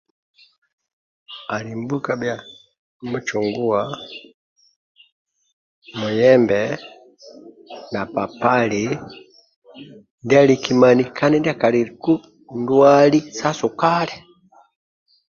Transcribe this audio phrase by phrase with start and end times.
[1.55, 2.37] Adi mbukaisi bia
[3.09, 3.81] mucuguwa
[5.99, 6.61] muyebe
[7.93, 8.83] na papali
[10.23, 12.13] ndia likimania Kandi ndia kaliku
[12.61, 14.17] ndwali sa sukali